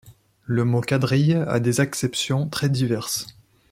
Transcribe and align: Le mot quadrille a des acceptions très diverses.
Le 0.47 0.65
mot 0.65 0.81
quadrille 0.81 1.35
a 1.47 1.59
des 1.59 1.79
acceptions 1.79 2.49
très 2.49 2.69
diverses. 2.69 3.27